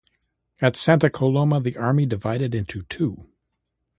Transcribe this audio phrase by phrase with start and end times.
[0.61, 3.29] At Santa Coloma, the army divided into two.